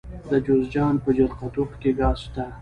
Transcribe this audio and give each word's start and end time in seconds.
د 0.31 0.33
جوزجان 0.45 0.93
په 1.03 1.09
جرقدوق 1.17 1.71
کې 1.81 1.91
ګاز 1.99 2.17
شته. 2.25 2.45